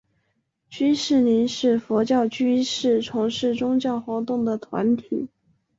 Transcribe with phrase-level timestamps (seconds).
[0.67, 5.29] 居士林是佛教居士从事宗教活动的团体。